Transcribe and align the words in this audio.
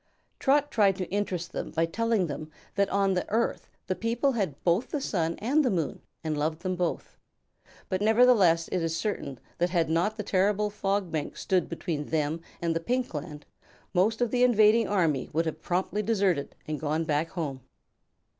Trot 0.39 0.71
tried 0.71 0.95
to 0.95 1.05
interest 1.11 1.51
them 1.51 1.69
by 1.69 1.85
telling 1.85 2.25
them 2.25 2.49
that 2.73 2.89
on 2.89 3.13
the 3.13 3.29
Earth 3.29 3.69
the 3.85 3.93
people 3.93 4.31
had 4.31 4.59
both 4.63 4.89
the 4.89 4.99
sun 4.99 5.35
and 5.37 5.63
the 5.63 5.69
moon, 5.69 6.01
and 6.23 6.35
loved 6.35 6.61
them 6.63 6.75
both; 6.75 7.19
but 7.87 8.01
nevertheless 8.01 8.67
it 8.69 8.81
is 8.81 8.97
certain 8.97 9.39
that 9.59 9.69
had 9.69 9.91
not 9.91 10.17
the 10.17 10.23
terrible 10.23 10.71
Fog 10.71 11.11
Bank 11.11 11.37
stood 11.37 11.69
between 11.69 12.07
them 12.07 12.41
and 12.63 12.75
the 12.75 12.79
Pink 12.79 13.13
Land 13.13 13.45
most 13.93 14.21
of 14.21 14.31
the 14.31 14.43
invading 14.43 14.87
army 14.87 15.29
would 15.33 15.45
have 15.45 15.61
promptly 15.61 16.01
deserted 16.01 16.55
and 16.67 16.79
gone 16.79 17.03
back 17.03 17.29
home. 17.29 17.61